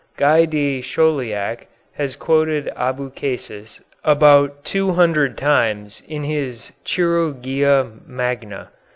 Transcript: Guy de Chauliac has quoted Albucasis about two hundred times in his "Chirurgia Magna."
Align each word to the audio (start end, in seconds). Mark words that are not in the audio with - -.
Guy 0.17 0.45
de 0.45 0.81
Chauliac 0.81 1.67
has 1.93 2.15
quoted 2.15 2.71
Albucasis 2.75 3.81
about 4.03 4.65
two 4.65 4.93
hundred 4.93 5.37
times 5.37 6.01
in 6.07 6.23
his 6.23 6.71
"Chirurgia 6.83 7.85
Magna." 8.07 8.69